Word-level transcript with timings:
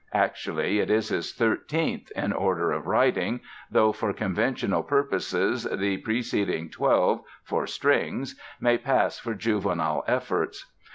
Actually, 0.15 0.79
it 0.79 0.89
is 0.89 1.09
his 1.09 1.31
thirteenth 1.31 2.09
in 2.15 2.33
order 2.33 2.71
of 2.71 2.87
writing, 2.87 3.39
though 3.69 3.91
for 3.91 4.11
conventional 4.11 4.81
purposes 4.81 5.63
the 5.75 5.97
preceding 5.97 6.71
twelve 6.71 7.21
(for 7.43 7.67
strings) 7.67 8.33
may 8.59 8.79
pass 8.79 9.19
for 9.19 9.35
juvenile 9.35 10.03
efforts. 10.07 10.65